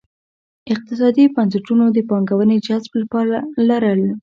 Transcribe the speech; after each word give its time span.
اقتصادي 0.73 1.23
بنسټونو 1.35 1.85
د 1.95 1.97
پانګونې 2.09 2.57
جذب 2.67 2.91
لپاره 3.01 3.37
لرل. 3.69 4.01